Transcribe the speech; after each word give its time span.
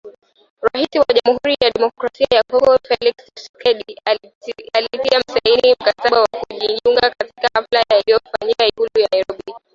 Rais 0.67 0.93
wa 1.01 1.13
Jamhuri 1.13 1.55
ya 1.61 1.71
kidemokrasia 1.71 2.27
ya 2.35 2.43
Kongo 2.43 2.77
Felix 2.77 3.15
Tchisekedi 3.33 3.97
alitia 4.73 5.21
saini 5.33 5.75
mkataba 5.81 6.21
wa 6.21 6.27
kujiunga, 6.27 7.13
katika 7.17 7.47
hafla 7.53 7.83
iliyofanyika 7.99 8.67
Ikulu 8.67 8.89
ya 8.97 9.07
Nairobi. 9.11 9.53